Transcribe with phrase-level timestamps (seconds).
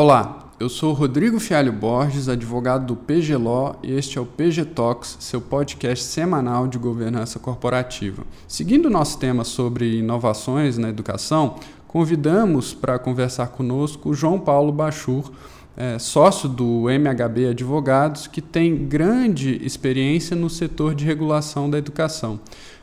[0.00, 4.66] Olá, eu sou Rodrigo Fialho Borges, advogado do PG Law e este é o PG
[4.66, 8.22] Talks, seu podcast semanal de governança corporativa.
[8.46, 11.56] Seguindo nosso tema sobre inovações na educação,
[11.88, 15.32] convidamos para conversar conosco o João Paulo Bachur,
[15.76, 22.38] é, sócio do MHB Advogados, que tem grande experiência no setor de regulação da educação.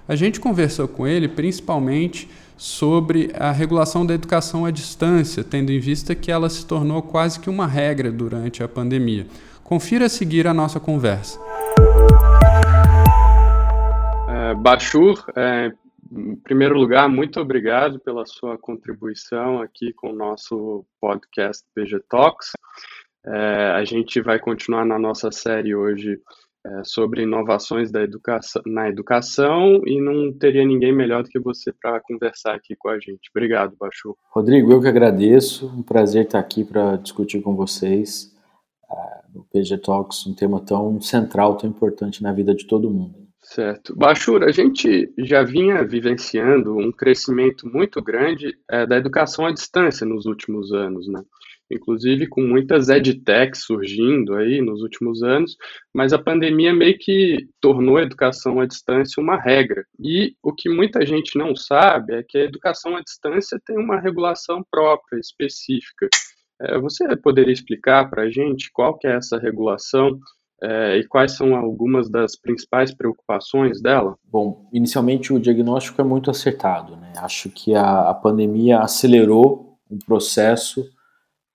[0.06, 2.28] A gente conversou com ele principalmente
[2.58, 7.40] sobre a regulação da educação à distância, tendo em vista que ela se tornou quase
[7.40, 9.28] que uma regra durante a pandemia.
[9.64, 11.40] Confira a seguir a nossa conversa.
[14.30, 15.72] É, Bachur, é,
[16.12, 22.52] em primeiro lugar, muito obrigado pela sua contribuição aqui com o nosso podcast PG Talks.
[23.26, 26.22] É, a gente vai continuar na nossa série hoje
[26.66, 31.72] é, sobre inovações da educação, na educação e não teria ninguém melhor do que você
[31.72, 33.30] para conversar aqui com a gente.
[33.30, 34.18] Obrigado, Bachu.
[34.32, 35.68] Rodrigo, eu que agradeço.
[35.68, 38.36] Um prazer estar aqui para discutir com vocês
[38.90, 43.25] uh, no PG Talks, um tema tão central, tão importante na vida de todo mundo.
[43.48, 43.96] Certo.
[43.96, 50.06] Bachur, a gente já vinha vivenciando um crescimento muito grande é, da educação à distância
[50.06, 51.22] nos últimos anos, né?
[51.70, 55.56] inclusive com muitas edtechs surgindo aí nos últimos anos,
[55.94, 59.86] mas a pandemia meio que tornou a educação à distância uma regra.
[60.00, 64.00] E o que muita gente não sabe é que a educação à distância tem uma
[64.00, 66.08] regulação própria, específica.
[66.62, 70.20] É, você poderia explicar para a gente qual que é essa regulação
[70.62, 74.18] é, e quais são algumas das principais preocupações dela?
[74.24, 76.96] Bom, inicialmente o diagnóstico é muito acertado.
[76.96, 77.14] Né?
[77.18, 80.90] Acho que a, a pandemia acelerou um processo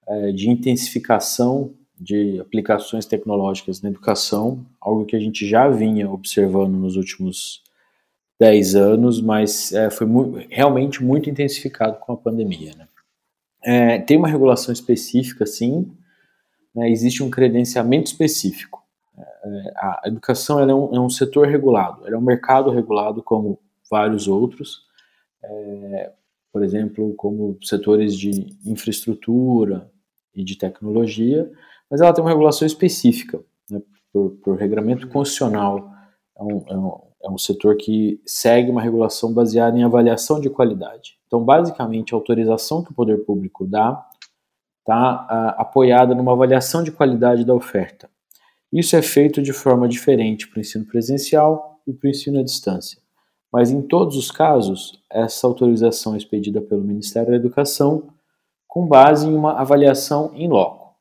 [0.07, 6.75] é, de intensificação de aplicações tecnológicas na educação, algo que a gente já vinha observando
[6.75, 7.63] nos últimos
[8.41, 12.73] 10 anos, mas é, foi mu realmente muito intensificado com a pandemia.
[12.75, 12.89] Né?
[13.63, 15.93] É, tem uma regulação específica, sim,
[16.75, 18.80] né, existe um credenciamento específico.
[19.43, 23.59] É, a educação é um, é, um, setor regulado, é um mercado regulado como
[23.91, 24.85] vários outros,
[25.43, 26.13] é,
[26.53, 29.91] por exemplo, como setores de infraestrutura,
[30.35, 31.51] e de tecnologia,
[31.91, 33.41] mas ela tem uma regulação específica,
[33.71, 33.81] né,
[34.13, 35.91] por, por regramento constitucional.
[36.37, 40.49] É um, é, um, é um setor que segue uma regulação baseada em avaliação de
[40.49, 41.19] qualidade.
[41.27, 44.07] Então, basicamente, a autorização que o poder público dá
[44.81, 48.10] está apoiada numa avaliação de qualidade da oferta.
[48.73, 52.43] Isso é feito de forma diferente para o ensino presencial e para o ensino à
[52.43, 53.01] distância.
[53.53, 58.13] Mas em todos os casos, essa autorização é expedida pelo Ministério da Educação
[58.69, 60.95] com base em uma avaliação em loco,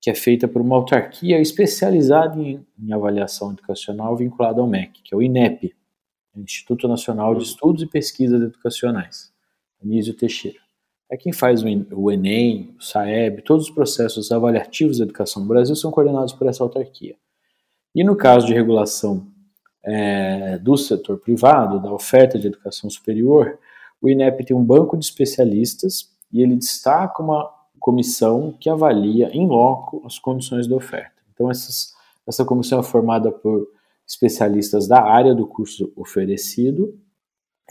[0.00, 5.14] que é feita por uma autarquia especializada em, em avaliação educacional vinculada ao MEC, que
[5.14, 5.72] é o INEP,
[6.36, 9.32] Instituto Nacional de Estudos e Pesquisas Educacionais,
[9.80, 10.61] Anísio Teixeira.
[11.12, 15.76] É quem faz o Enem, o SAEB, todos os processos avaliativos da educação no Brasil
[15.76, 17.16] são coordenados por essa autarquia.
[17.94, 19.26] E no caso de regulação
[19.84, 23.58] é, do setor privado, da oferta de educação superior,
[24.00, 27.46] o INEP tem um banco de especialistas e ele destaca uma
[27.78, 31.12] comissão que avalia em loco as condições da oferta.
[31.34, 31.92] Então, essas,
[32.26, 33.68] essa comissão é formada por
[34.08, 36.98] especialistas da área do curso oferecido,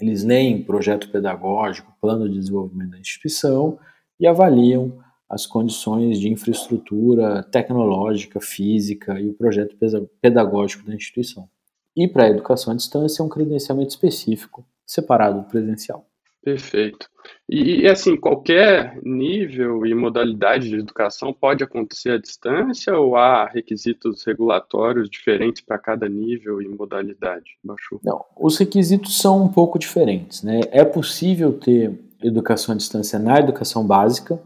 [0.05, 3.79] eles leem projeto pedagógico, plano de desenvolvimento da instituição
[4.19, 9.77] e avaliam as condições de infraestrutura tecnológica, física e o projeto
[10.21, 11.47] pedagógico da instituição.
[11.95, 16.05] E para a educação à distância, é um credenciamento específico, separado do presencial.
[16.43, 17.07] Perfeito.
[17.47, 24.23] E, assim, qualquer nível e modalidade de educação pode acontecer à distância ou há requisitos
[24.25, 27.57] regulatórios diferentes para cada nível e modalidade?
[27.63, 27.99] Baixou.
[28.03, 30.41] Não, os requisitos são um pouco diferentes.
[30.41, 30.61] Né?
[30.71, 31.93] É possível ter
[32.23, 34.41] educação à distância na educação básica,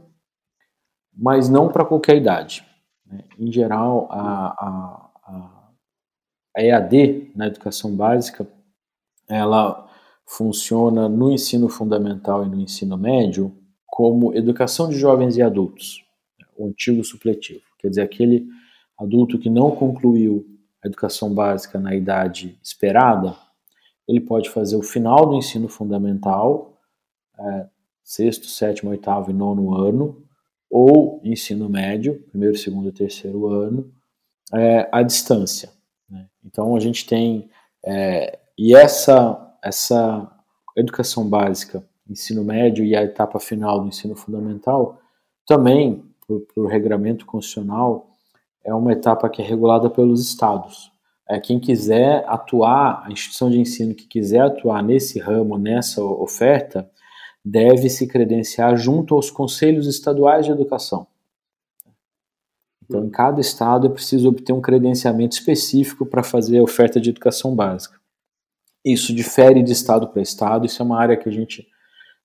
[1.15, 2.65] mas não para qualquer idade.
[3.05, 3.23] Né?
[3.39, 5.71] Em geral, a, a,
[6.57, 8.45] a EAD na educação básica,
[9.29, 9.84] ela
[10.25, 13.55] funciona no ensino fundamental e no ensino médio
[13.85, 16.03] como educação de jovens e adultos,
[16.57, 17.63] o antigo supletivo.
[17.79, 18.47] Quer dizer, aquele
[18.97, 20.45] adulto que não concluiu
[20.83, 23.35] a educação básica na idade esperada,
[24.07, 26.77] ele pode fazer o final do ensino fundamental,
[27.39, 27.67] é,
[28.03, 30.23] sexto, sétimo, oitavo e nono ano,
[30.69, 33.91] ou ensino médio, primeiro, segundo e terceiro ano,
[34.53, 35.69] é, à distância.
[36.09, 36.27] Né?
[36.43, 37.49] Então a gente tem
[37.85, 40.31] é, e essa essa
[40.77, 44.99] educação básica, ensino médio e a etapa final do ensino fundamental,
[45.47, 46.03] também,
[46.53, 48.11] por, regramento constitucional,
[48.63, 50.91] é uma etapa que é regulada pelos estados.
[51.27, 56.87] É, quem quiser atuar, a instituição de ensino que quiser atuar nesse ramo, nessa oferta,
[57.43, 61.07] deve se credenciar junto aos conselhos estaduais de educação.
[62.83, 67.09] Então, em cada estado é preciso obter um credenciamento específico para fazer a oferta de
[67.09, 67.99] educação básica.
[68.85, 71.67] Isso difere de estado para estado, isso é uma área que a gente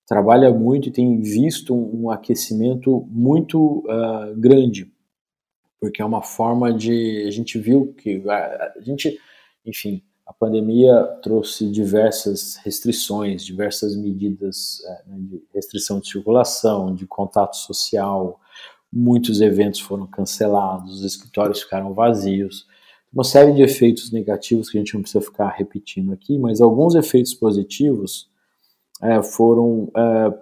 [0.05, 4.91] trabalha muito e tem visto um aquecimento muito uh, grande,
[5.79, 7.25] porque é uma forma de.
[7.27, 8.21] A gente viu que.
[8.29, 9.17] A, a gente,
[9.65, 17.07] enfim, a pandemia trouxe diversas restrições, diversas medidas é, né, de restrição de circulação, de
[17.07, 18.39] contato social,
[18.91, 22.67] muitos eventos foram cancelados, os escritórios ficaram vazios,
[23.13, 26.95] uma série de efeitos negativos que a gente não precisa ficar repetindo aqui, mas alguns
[26.95, 28.29] efeitos positivos
[29.01, 30.33] é, foram é,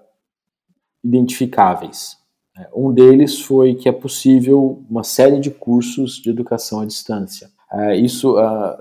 [1.04, 2.18] identificáveis.
[2.56, 7.50] É, um deles foi que é possível uma série de cursos de educação à distância.
[7.72, 8.78] É, isso uh,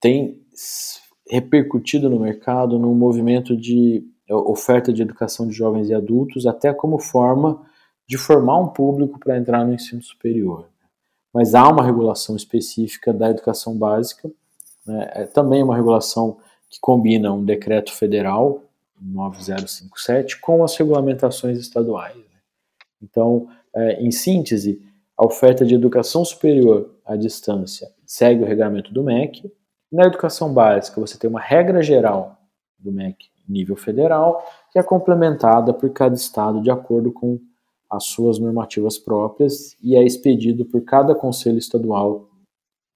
[0.00, 0.42] tem
[1.28, 6.98] repercutido no mercado num movimento de oferta de educação de jovens e adultos, até como
[6.98, 7.62] forma
[8.06, 10.68] de formar um público para entrar no ensino superior.
[11.34, 14.30] Mas há uma regulação específica da educação básica,
[14.86, 15.10] né?
[15.14, 16.38] é também uma regulação
[16.70, 18.62] que combina um decreto federal,
[19.00, 22.16] 9057, com as regulamentações estaduais.
[22.16, 22.22] Né?
[23.02, 24.80] Então, é, em síntese,
[25.16, 29.52] a oferta de educação superior à distância segue o regulamento do MEC,
[29.90, 32.38] na educação básica, você tem uma regra geral
[32.78, 37.38] do MEC nível federal, que é complementada por cada estado de acordo com
[37.96, 42.28] as suas normativas próprias e é expedido por cada conselho estadual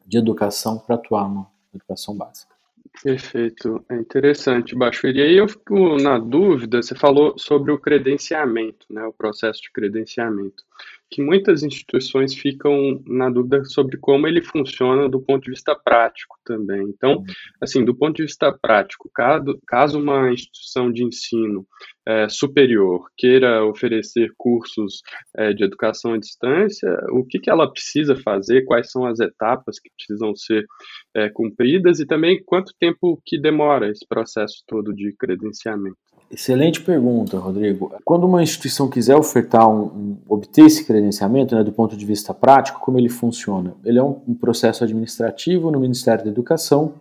[0.06, 2.54] de educação para atuar na educação básica.
[3.02, 5.06] Perfeito, é interessante, Baixo.
[5.06, 9.70] E aí eu fico na dúvida, você falou sobre o credenciamento, né, o processo de
[9.70, 10.64] credenciamento
[11.10, 16.36] que muitas instituições ficam na dúvida sobre como ele funciona do ponto de vista prático
[16.44, 16.82] também.
[16.88, 17.22] Então,
[17.60, 21.66] assim, do ponto de vista prático, caso, caso uma instituição de ensino
[22.06, 25.02] é, superior queira oferecer cursos
[25.36, 29.78] é, de educação à distância, o que, que ela precisa fazer, quais são as etapas
[29.78, 30.66] que precisam ser
[31.14, 36.07] é, cumpridas e também quanto tempo que demora esse processo todo de credenciamento.
[36.30, 37.94] Excelente pergunta, Rodrigo.
[38.04, 42.34] Quando uma instituição quiser ofertar um, um obter esse credenciamento, né, do ponto de vista
[42.34, 43.74] prático, como ele funciona?
[43.82, 46.94] Ele é um, um processo administrativo no Ministério da Educação,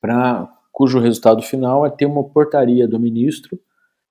[0.00, 3.56] para cujo resultado final é ter uma portaria do ministro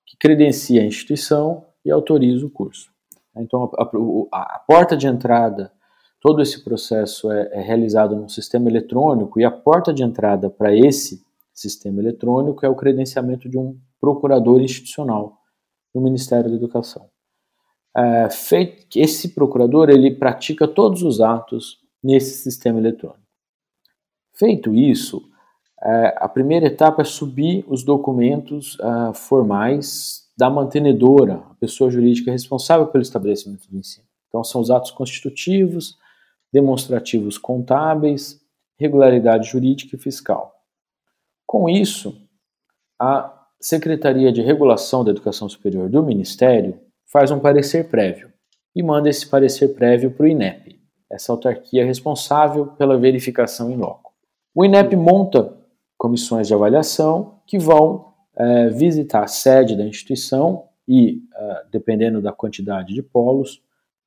[0.06, 2.90] que credencia a instituição e autoriza o curso.
[3.36, 3.82] Então, a,
[4.32, 5.70] a, a porta de entrada,
[6.20, 10.74] todo esse processo é, é realizado num sistema eletrônico e a porta de entrada para
[10.74, 15.38] esse sistema eletrônico é o credenciamento de um procurador institucional
[15.94, 17.08] no Ministério da Educação.
[17.96, 23.22] É, feito, esse procurador ele pratica todos os atos nesse sistema eletrônico.
[24.34, 25.22] Feito isso,
[25.80, 32.32] é, a primeira etapa é subir os documentos é, formais da mantenedora, a pessoa jurídica
[32.32, 34.06] responsável pelo estabelecimento do ensino.
[34.28, 35.96] Então, são os atos constitutivos,
[36.52, 38.40] demonstrativos contábeis,
[38.78, 40.52] regularidade jurídica e fiscal.
[41.46, 42.20] Com isso,
[42.98, 48.28] a Secretaria de Regulação da Educação Superior do Ministério faz um parecer prévio
[48.74, 54.12] e manda esse parecer prévio para o INEP, essa autarquia responsável pela verificação em loco.
[54.52, 55.56] O INEP monta
[55.96, 62.32] comissões de avaliação que vão é, visitar a sede da instituição e, é, dependendo da
[62.32, 63.62] quantidade de polos,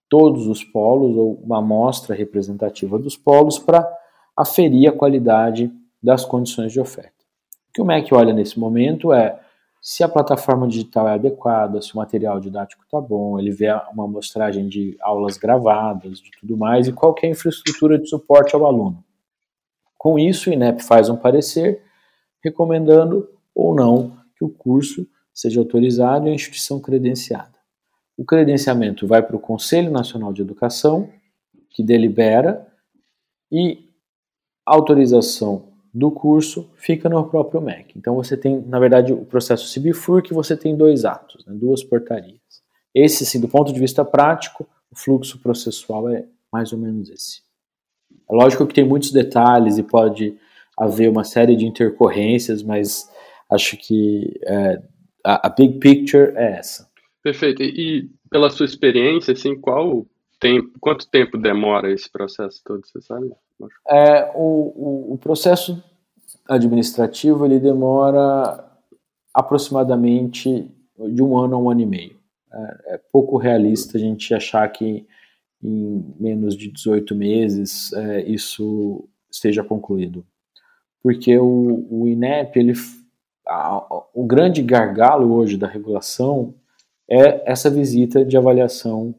[0.09, 3.89] todos os polos ou uma amostra representativa dos polos para
[4.35, 5.71] aferir a qualidade
[6.03, 7.13] das condições de oferta.
[7.69, 9.44] O que o MEC olha nesse momento é
[9.87, 14.05] se a plataforma digital é adequada, se o material didático está bom, ele vê uma
[14.05, 18.65] amostragem de aulas gravadas, de tudo mais, e qual é a infraestrutura de suporte ao
[18.65, 19.05] aluno.
[19.95, 21.83] Com isso, o INEP faz um parecer
[22.43, 27.53] recomendando ou não que o curso seja autorizado e a instituição credenciada.
[28.17, 31.11] O credenciamento vai para o Conselho Nacional de Educação,
[31.69, 32.67] que delibera,
[33.51, 33.87] e
[34.65, 37.93] autorização do curso fica no próprio MEC.
[37.97, 41.85] Então você tem, na verdade, o processo CIBIFUR que você tem dois atos, né, duas
[41.85, 42.35] portarias.
[42.93, 47.41] Esse, sim, do ponto de vista prático, o fluxo processual é mais ou menos esse.
[48.29, 50.35] É lógico que tem muitos detalhes e pode
[50.77, 53.09] haver uma série de intercorrências, mas
[53.49, 54.81] acho que é,
[55.23, 56.89] a, a, big picture é essa.
[57.23, 57.63] Perfeito.
[57.63, 60.05] E pela sua experiência, assim, qual
[60.79, 63.31] quanto tempo demora esse processo todo, você sabe?
[63.89, 65.81] É, o, o, o, processo
[66.47, 68.63] administrativo ele demora
[69.33, 72.19] aproximadamente de um ano a um ano e meio.
[72.51, 75.07] É, é pouco realista a gente achar que
[75.63, 80.25] em menos de 18 meses é, isso esteja concluído.
[81.01, 82.73] Porque o, o INEP, ele,
[83.47, 83.81] a,
[84.13, 86.53] o grande gargalo hoje da regulação
[87.09, 89.15] é essa visita de avaliação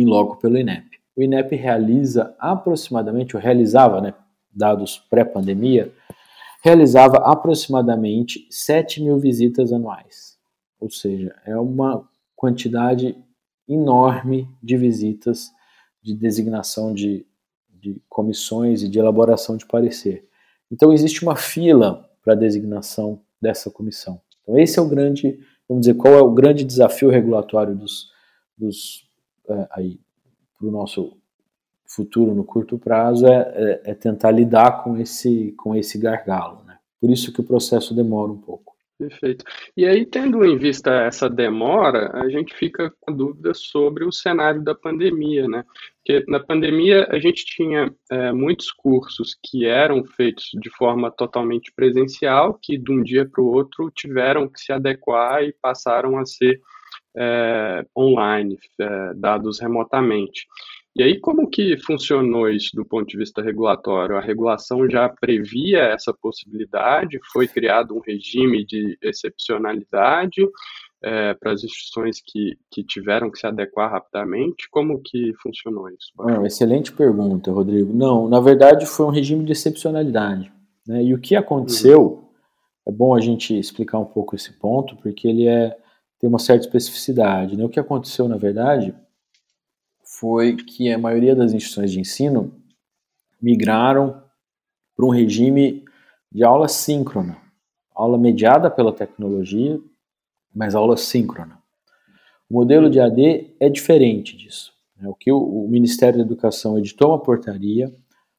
[0.00, 0.98] em loco pelo INEP.
[1.16, 4.12] o INEP realiza aproximadamente, ou realizava, né,
[4.52, 5.92] dados pré-pandemia,
[6.62, 10.36] realizava aproximadamente 7 mil visitas anuais.
[10.78, 13.16] Ou seja, é uma quantidade
[13.66, 15.50] enorme de visitas
[16.02, 17.26] de designação de,
[17.68, 20.28] de comissões e de elaboração de parecer.
[20.70, 24.20] Então, existe uma fila para a designação dessa comissão.
[24.42, 25.38] Então, esse é o grande,
[25.68, 28.10] vamos dizer, qual é o grande desafio regulatório dos,
[28.56, 29.06] dos
[29.48, 30.00] é, aí,
[30.58, 31.16] para o nosso
[31.86, 36.64] futuro no curto prazo é, é, é, tentar lidar com esse, com esse gargalo.
[36.64, 36.76] Né?
[37.00, 38.74] Por isso que o processo demora um pouco.
[38.98, 39.44] Perfeito.
[39.76, 44.64] E aí, tendo em vista essa demora, a gente fica com dúvida sobre o cenário
[44.64, 45.64] da pandemia, né?
[45.98, 51.70] Porque na pandemia a gente tinha é, muitos cursos que eram feitos de forma totalmente
[51.76, 56.24] presencial, que de um dia para o outro tiveram que se adequar e passaram a
[56.24, 56.58] ser
[57.16, 60.46] é, online, é, dados remotamente.
[60.94, 64.16] E aí, como que funcionou isso do ponto de vista regulatório?
[64.16, 67.20] A regulação já previa essa possibilidade?
[67.32, 70.40] Foi criado um regime de excepcionalidade
[71.02, 74.68] é, para as instituições que, que tiveram que se adequar rapidamente?
[74.70, 76.12] Como que funcionou isso?
[76.18, 77.92] Ah, excelente pergunta, Rodrigo.
[77.92, 80.50] Não, na verdade foi um regime de excepcionalidade.
[80.86, 81.04] Né?
[81.04, 82.24] E o que aconteceu, uhum.
[82.88, 85.76] é bom a gente explicar um pouco esse ponto, porque ele é,
[86.18, 87.56] tem uma certa especificidade.
[87.56, 87.64] Né?
[87.64, 88.94] O que aconteceu, na verdade
[90.02, 92.54] foi que a maioria das instituições de ensino
[93.40, 94.22] migraram
[94.96, 95.84] para um regime
[96.32, 97.36] de aula síncrona,
[97.94, 99.78] aula mediada pela tecnologia,
[100.54, 101.58] mas aula síncrona.
[102.48, 104.72] O modelo de AD é diferente disso.
[104.96, 105.08] Né?
[105.08, 107.94] O que o Ministério da Educação editou uma portaria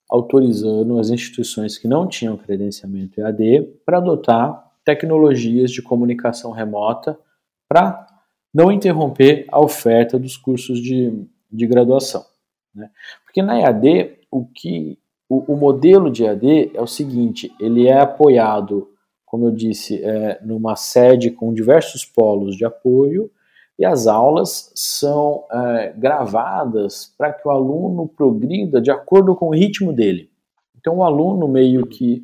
[0.09, 7.19] autorizando as instituições que não tinham credenciamento EAD para adotar tecnologias de comunicação remota
[7.67, 8.05] para
[8.53, 12.25] não interromper a oferta dos cursos de de graduação.
[12.73, 12.89] Né?
[13.23, 14.97] Porque na EAD, o, que,
[15.29, 18.89] o, o, modelo de EAD é o seguinte: ele é apoiado,
[19.25, 23.31] como eu disse, é, numa sede com diversos polos de apoio,
[23.79, 29.55] e as aulas são é, gravadas para que o aluno progrida de acordo com o
[29.55, 30.29] ritmo dele.
[30.77, 32.21] Então, o aluno meio que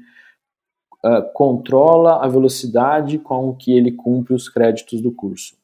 [1.06, 5.56] é, controla a velocidade com que ele cumpre os créditos do curso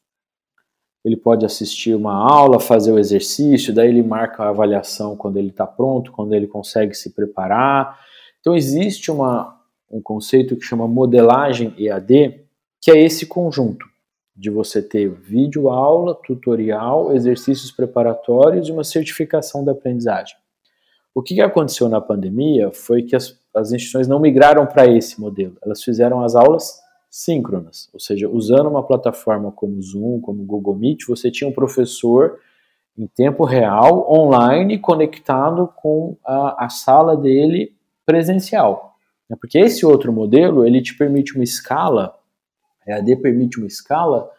[1.04, 5.50] ele pode assistir uma aula, fazer o exercício, daí ele marca a avaliação quando ele
[5.50, 8.00] está pronto, quando ele consegue se preparar.
[8.40, 9.58] Então existe uma,
[9.90, 12.42] um conceito que chama modelagem EAD,
[12.82, 13.88] que é esse conjunto
[14.36, 20.38] de você ter vídeo aula, tutorial, exercícios preparatórios e uma certificação da aprendizagem.
[21.14, 25.58] O que aconteceu na pandemia foi que as, as instituições não migraram para esse modelo,
[25.64, 31.06] elas fizeram as aulas síncronas, ou seja, usando uma plataforma como Zoom, como Google Meet,
[31.08, 32.40] você tinha um professor
[32.98, 37.74] em tempo real, online, conectado com a, a sala dele
[38.06, 38.96] presencial.
[39.30, 39.38] Né?
[39.40, 42.16] Porque esse outro modelo, ele te permite uma escala,
[42.86, 44.30] a EAD permite uma escala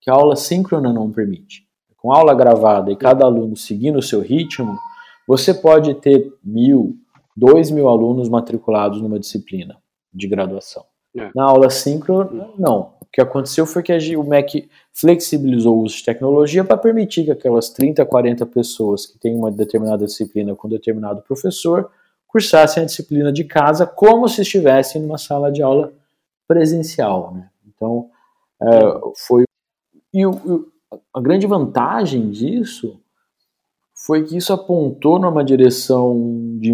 [0.00, 1.66] que a aula síncrona não permite.
[1.96, 4.78] Com aula gravada e cada aluno seguindo o seu ritmo,
[5.26, 6.96] você pode ter mil,
[7.36, 9.76] dois mil alunos matriculados numa disciplina
[10.12, 10.84] de graduação.
[11.16, 11.30] É.
[11.34, 12.94] Na aula síncrona, não.
[13.00, 17.30] O que aconteceu foi que o MEC flexibilizou o uso de tecnologia para permitir que
[17.32, 21.90] aquelas 30, 40 pessoas que têm uma determinada disciplina com determinado professor
[22.28, 25.92] cursassem a disciplina de casa como se estivessem numa sala de aula
[26.46, 27.34] presencial.
[27.34, 27.50] Né?
[27.66, 28.08] Então,
[28.62, 29.44] é, foi.
[30.14, 30.68] E o,
[31.12, 33.00] a grande vantagem disso
[34.06, 36.72] foi que isso apontou numa direção de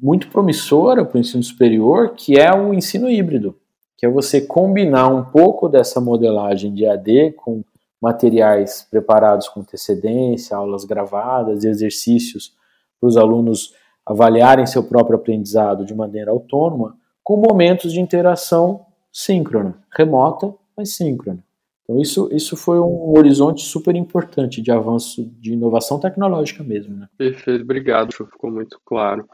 [0.00, 3.56] muito promissora para o ensino superior, que é o ensino híbrido
[4.00, 7.62] que é você combinar um pouco dessa modelagem de AD com
[8.00, 12.54] materiais preparados com antecedência, aulas gravadas, exercícios
[12.98, 13.74] para os alunos
[14.06, 21.44] avaliarem seu próprio aprendizado de maneira autônoma, com momentos de interação síncrona, remota, mas síncrona.
[21.90, 26.96] Então isso, isso foi um horizonte super importante de avanço de inovação tecnológica mesmo.
[26.96, 27.08] Né?
[27.18, 29.28] Perfeito, obrigado, ficou muito claro.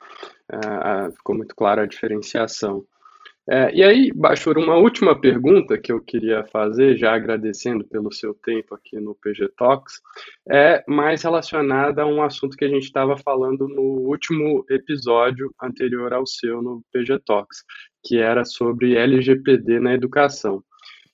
[0.51, 2.83] Uh, ficou muito clara a diferenciação.
[3.49, 8.35] É, e aí, Bachur, uma última pergunta que eu queria fazer, já agradecendo pelo seu
[8.35, 10.01] tempo aqui no PG Talks,
[10.51, 16.13] é mais relacionada a um assunto que a gente estava falando no último episódio anterior
[16.13, 17.59] ao seu no PG Talks,
[18.05, 20.65] que era sobre LGPD na educação.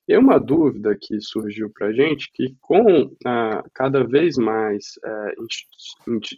[0.09, 5.35] E uma dúvida que surgiu para a gente, que com ah, cada vez mais eh,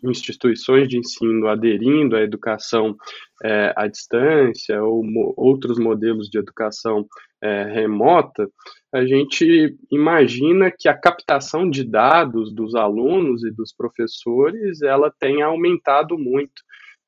[0.04, 2.94] instituições de ensino aderindo à educação
[3.42, 7.06] eh, à distância ou mo outros modelos de educação
[7.44, 8.48] é, remota,
[8.90, 15.42] a gente imagina que a captação de dados dos alunos e dos professores ela tem
[15.42, 16.62] aumentado muito.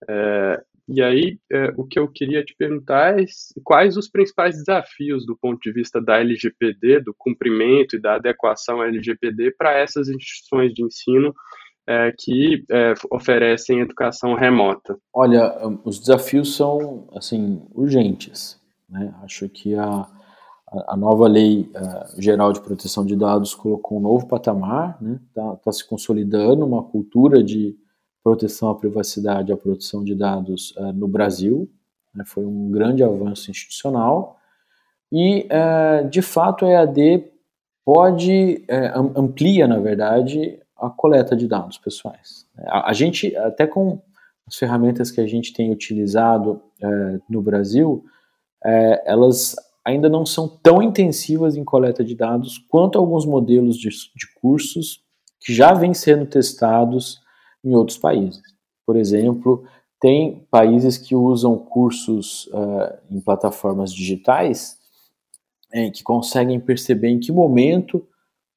[0.07, 3.25] É, e aí, é, o que eu queria te perguntar é
[3.65, 8.81] quais os principais desafios do ponto de vista da LGPD, do cumprimento e da adequação
[8.81, 11.35] à LGPD para essas instituições de ensino
[11.89, 14.97] é, que é, oferecem educação remota?
[15.13, 18.61] Olha, os desafios são assim urgentes.
[18.89, 19.13] Né?
[19.23, 20.07] Acho que a,
[20.89, 25.21] a nova lei uh, geral de proteção de dados colocou um novo patamar, está né?
[25.35, 27.77] Tá, tá se consolidando uma cultura de
[28.27, 31.71] proteção à privacidade à proteção de dados uh, no Brasil.
[32.13, 32.25] Né?
[32.27, 34.37] Foi um grande avanço institucional
[35.13, 37.25] e, uh, de fato, a EAD
[37.85, 38.65] pode
[39.15, 42.45] amplia, na verdade, a coleta de dados pessoais.
[42.67, 44.03] A, a, gente, até com
[44.45, 46.61] as ferramentas que a gente tem utilizado
[47.31, 48.05] no Brasil,
[49.05, 49.55] elas
[49.85, 55.01] ainda não são tão intensivas em coleta de dados quanto alguns modelos de, de cursos
[55.41, 57.25] que já vêm sendo testados
[57.67, 58.41] em outros países.
[58.87, 59.65] Por exemplo,
[60.01, 64.79] tem países que usam cursos uh, em plataformas digitais
[65.73, 68.07] é, que conseguem perceber em que momento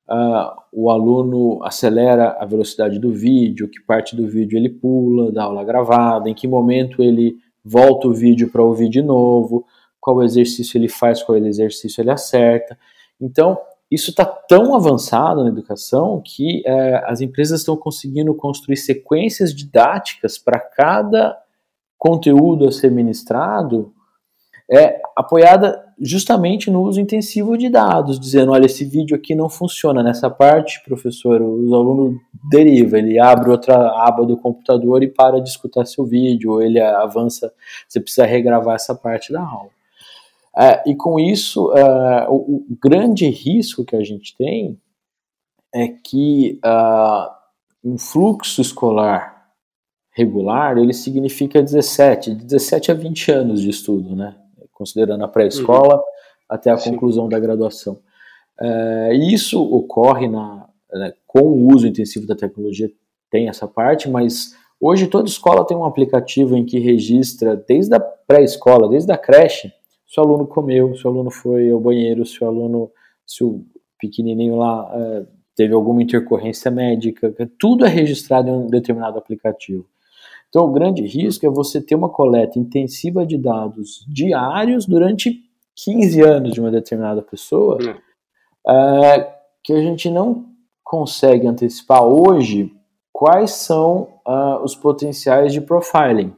[0.08, 5.46] uh, o aluno acelera a velocidade do vídeo, que parte do vídeo ele pula da
[5.46, 9.66] aula gravada, em que momento ele volta o vídeo para ouvir de novo,
[10.00, 12.78] qual exercício ele faz, qual exercício ele acerta.
[13.20, 13.58] Então,
[13.92, 20.38] isso está tão avançado na educação que é, as empresas estão conseguindo construir sequências didáticas
[20.38, 21.38] para cada
[21.98, 23.92] conteúdo a ser ministrado,
[24.72, 30.04] é, apoiada justamente no uso intensivo de dados, dizendo, olha, esse vídeo aqui não funciona
[30.04, 32.20] nessa parte, professor, o aluno
[32.50, 36.80] deriva, ele abre outra aba do computador e para de escutar seu vídeo, ou ele
[36.80, 37.52] avança,
[37.88, 39.79] você precisa regravar essa parte da aula.
[40.60, 44.78] É, e com isso, é, o, o, grande risco que a gente tem
[45.74, 47.32] é que uh,
[47.82, 49.40] um fluxo escolar
[50.12, 54.36] regular, ele significa 17, 17 a 20 anos de estudo, né?
[54.74, 56.04] Considerando a pré-escola uhum.
[56.50, 56.92] até a Sim.
[56.92, 58.00] conclusão da graduação.
[58.60, 62.92] É, isso ocorre na, né, com o uso intensivo da tecnologia,
[63.32, 68.00] tem essa parte, mas hoje toda escola tem um aplicativo em que registra desde a
[68.00, 69.72] pré-escola, desde a creche,
[70.10, 72.92] se o aluno comeu, se o aluno foi ao banheiro, se o aluno,
[73.26, 73.64] se o
[74.00, 79.86] pequenininho lá é, teve alguma intercorrência médica, tudo é registrado em um determinado aplicativo.
[80.50, 85.44] Então, o grande risco é você ter uma coleta intensiva de dados diários durante
[85.76, 87.78] 15 anos de uma determinada pessoa,
[88.68, 90.50] é, que a gente não
[90.84, 92.74] consegue antecipar hoje
[93.14, 96.34] quais são uh, os potenciais de profiling.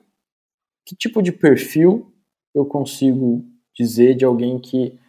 [0.86, 2.12] Que tipo de perfil
[2.54, 5.00] eu consigo dizer de alguém que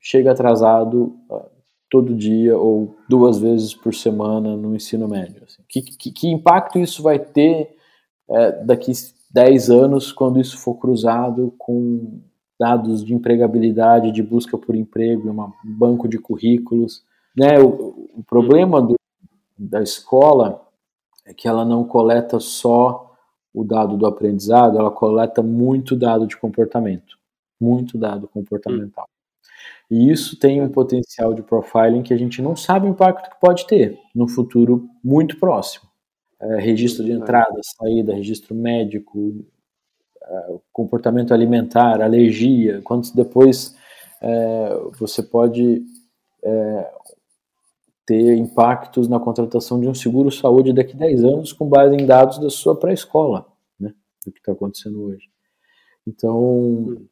[0.00, 1.46] chega atrasado uh,
[1.90, 5.42] todo dia ou duas vezes por semana no ensino médio?
[5.44, 5.62] Assim.
[5.68, 7.76] Que, que, que, impacto isso vai ter
[8.30, 8.92] é, daqui
[9.30, 12.20] 10 anos quando isso for cruzado com
[12.58, 17.02] dados de empregabilidade, de busca por emprego, um banco de currículos?
[17.36, 17.58] Né?
[17.60, 18.96] O, o problema do,
[19.56, 20.66] da escola
[21.24, 23.14] é que ela não coleta só
[23.52, 27.17] o dado do aprendizado, ela coleta muito dado de comportamento
[27.60, 29.08] muito dado comportamental.
[29.90, 33.40] E isso tem um potencial de profiling que a gente não sabe o impacto que
[33.40, 35.88] pode ter no futuro muito próximo.
[36.40, 39.44] É, registro de entrada, saída, registro médico,
[40.22, 43.74] é, comportamento alimentar, alergia, quantos depois
[44.20, 44.68] é,
[44.98, 45.82] você pode
[46.44, 46.92] é,
[48.06, 52.06] ter impactos na contratação de um seguro saúde daqui a 10 anos com base em
[52.06, 53.46] dados da sua pré-escola,
[53.80, 53.92] né,
[54.24, 55.28] do que está acontecendo hoje.
[56.06, 57.08] Então, hum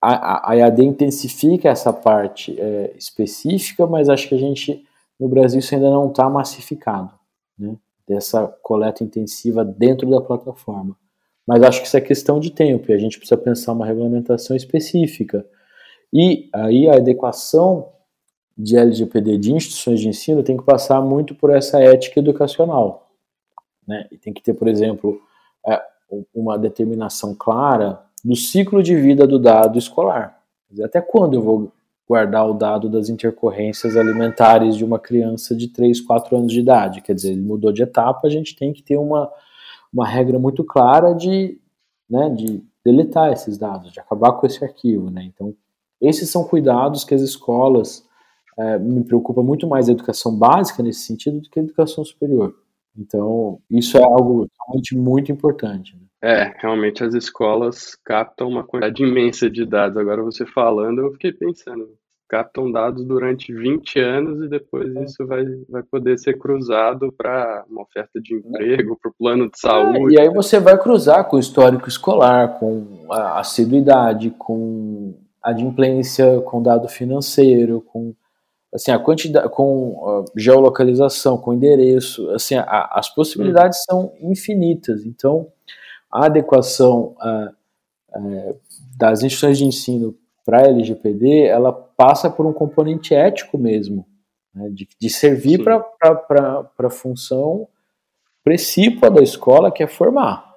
[0.00, 4.84] a, EAD intensifica essa parte é, específica, mas acho que a gente,
[5.18, 7.12] no Brasil, isso ainda não está massificado,
[7.58, 7.76] né?
[8.08, 10.96] Dessa coleta intensiva dentro da plataforma.
[11.46, 14.56] Mas acho que isso é questão de tempo e a gente precisa pensar uma regulamentação
[14.56, 15.46] específica.
[16.12, 17.92] E aí a adequação
[18.56, 23.10] de LGPD de instituições de ensino tem que passar muito por essa ética educacional.
[23.86, 24.06] Né?
[24.10, 25.20] E tem que ter, por exemplo,
[25.66, 25.80] é,
[26.34, 30.40] uma determinação clara do ciclo de vida do dado escolar.
[30.82, 31.72] Até quando eu vou
[32.08, 37.00] guardar o dado das intercorrências alimentares de uma criança de 3, 4 anos de idade?
[37.00, 39.30] Quer dizer, ele mudou de etapa, a gente tem que ter uma,
[39.92, 41.58] uma regra muito clara de,
[42.08, 45.10] né, de deletar esses dados, de acabar com esse arquivo.
[45.10, 45.24] Né?
[45.24, 45.54] Então,
[46.00, 48.04] esses são cuidados que as escolas
[48.58, 52.54] é, me preocupa muito mais a educação básica nesse sentido do que a educação superior.
[52.96, 55.94] Então, isso é algo realmente muito importante.
[55.94, 56.02] Né?
[56.22, 59.96] É, realmente as escolas captam uma quantidade imensa de dados.
[59.96, 61.88] Agora você falando, eu fiquei pensando,
[62.28, 65.04] captam dados durante 20 anos e depois é.
[65.04, 69.58] isso vai, vai poder ser cruzado para uma oferta de emprego, para o plano de
[69.58, 70.16] saúde.
[70.16, 75.50] É, e aí você vai cruzar com o histórico escolar, com a assiduidade, com a
[75.50, 78.14] adimplência, com dado financeiro, com
[78.72, 83.84] assim a quantidade, com uh, geolocalização, com endereço, assim a, as possibilidades hum.
[83.90, 85.04] são infinitas.
[85.04, 85.48] Então
[86.10, 88.60] a adequação uh, uh,
[88.96, 94.06] das instituições de ensino para a LGPD, ela passa por um componente ético mesmo,
[94.54, 97.68] né, de, de, servir para a função
[98.42, 100.50] precípua da escola, que é formar.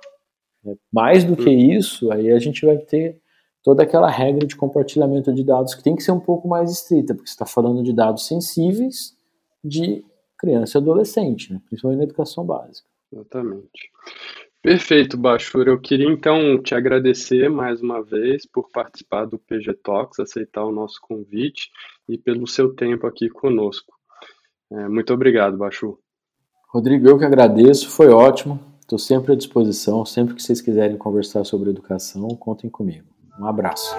[0.91, 3.21] Mais do que isso, aí a gente vai ter
[3.61, 7.13] toda aquela regra de compartilhamento de dados que tem que ser um pouco mais estrita,
[7.13, 9.15] porque você está falando de dados sensíveis
[9.63, 10.03] de
[10.37, 12.87] criança e adolescente, né, principalmente na educação básica.
[13.11, 13.91] Exatamente.
[14.63, 15.71] Perfeito, Bachura.
[15.71, 20.71] Eu queria então te agradecer mais uma vez por participar do PG Talks, aceitar o
[20.71, 21.69] nosso convite
[22.07, 23.93] e pelo seu tempo aqui conosco.
[24.71, 25.99] É, muito obrigado, Bachu.
[26.69, 28.57] Rodrigo, eu que agradeço, foi ótimo.
[28.79, 30.05] Estou sempre à disposição.
[30.05, 33.07] Sempre que vocês quiserem conversar sobre educação, contem comigo.
[33.37, 33.93] Um abraço.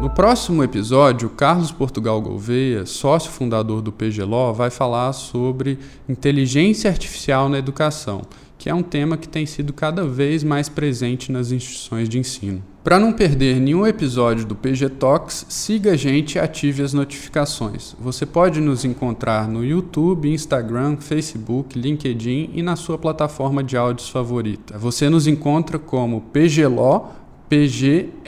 [0.00, 5.76] No próximo episódio, Carlos Portugal Gouveia, sócio fundador do PGLO, vai falar sobre
[6.08, 8.22] inteligência artificial na educação,
[8.56, 12.62] que é um tema que tem sido cada vez mais presente nas instituições de ensino.
[12.84, 17.96] Para não perder nenhum episódio do PG Talks, siga a gente e ative as notificações.
[17.98, 24.08] Você pode nos encontrar no YouTube, Instagram, Facebook, LinkedIn e na sua plataforma de áudios
[24.08, 24.78] favorita.
[24.78, 27.08] Você nos encontra como PGLO,
[27.48, 28.18] PGLAW.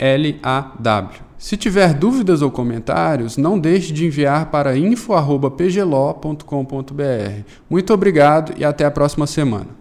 [1.40, 7.42] Se tiver dúvidas ou comentários, não deixe de enviar para info.pglo.com.br.
[7.68, 9.80] Muito obrigado e até a próxima semana.